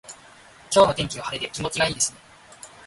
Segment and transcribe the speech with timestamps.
[0.73, 2.17] 今日の天気は晴れで気持ちがいいですね。